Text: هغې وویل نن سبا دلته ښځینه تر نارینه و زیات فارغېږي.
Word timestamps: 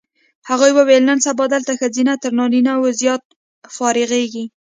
هغې 0.49 0.69
وویل 0.77 1.03
نن 1.09 1.19
سبا 1.27 1.45
دلته 1.53 1.71
ښځینه 1.79 2.13
تر 2.23 2.31
نارینه 2.39 2.73
و 2.77 2.83
زیات 3.01 3.23
فارغېږي. 3.75 4.45